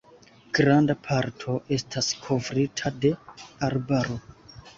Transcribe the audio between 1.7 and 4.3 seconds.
estas kovrita de arbaro.